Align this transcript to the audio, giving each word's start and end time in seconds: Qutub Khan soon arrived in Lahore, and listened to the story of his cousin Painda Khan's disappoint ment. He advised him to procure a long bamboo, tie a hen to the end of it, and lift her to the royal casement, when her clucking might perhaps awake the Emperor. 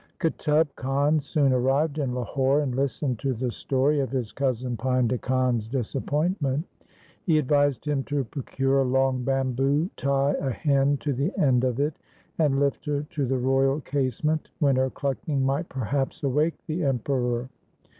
Qutub 0.19 0.67
Khan 0.77 1.19
soon 1.19 1.53
arrived 1.53 1.99
in 1.99 2.15
Lahore, 2.15 2.61
and 2.61 2.73
listened 2.75 3.19
to 3.19 3.35
the 3.35 3.51
story 3.51 3.99
of 3.99 4.09
his 4.09 4.31
cousin 4.31 4.75
Painda 4.75 5.21
Khan's 5.21 5.67
disappoint 5.69 6.41
ment. 6.41 6.65
He 7.23 7.37
advised 7.37 7.85
him 7.85 8.01
to 8.05 8.23
procure 8.23 8.79
a 8.79 8.83
long 8.83 9.23
bamboo, 9.23 9.91
tie 9.97 10.33
a 10.41 10.49
hen 10.49 10.97
to 11.01 11.13
the 11.13 11.31
end 11.37 11.63
of 11.63 11.79
it, 11.79 11.97
and 12.39 12.59
lift 12.59 12.83
her 12.87 13.03
to 13.11 13.27
the 13.27 13.37
royal 13.37 13.79
casement, 13.81 14.49
when 14.57 14.75
her 14.77 14.89
clucking 14.89 15.45
might 15.45 15.69
perhaps 15.69 16.23
awake 16.23 16.55
the 16.65 16.83
Emperor. 16.83 17.47